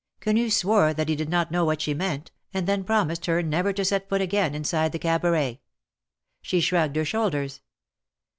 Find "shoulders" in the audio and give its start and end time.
7.05-7.61